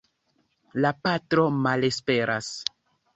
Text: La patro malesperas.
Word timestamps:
La 0.85 0.91
patro 1.07 1.43
malesperas. 1.67 2.49